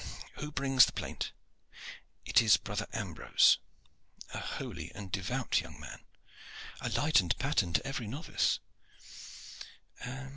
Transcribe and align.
Who 0.37 0.51
brings 0.51 0.87
the 0.87 0.93
plaint?" 0.93 1.31
"It 2.25 2.41
is 2.41 2.57
brother 2.57 2.87
Ambrose." 2.91 3.59
"A 4.33 4.39
holy 4.39 4.91
and 4.95 5.11
devout 5.11 5.61
young 5.61 5.79
man." 5.79 5.99
"A 6.81 6.89
light 6.89 7.19
and 7.21 7.31
a 7.31 7.35
pattern 7.35 7.73
to 7.73 7.85
every 7.85 8.07
novice." 8.07 8.59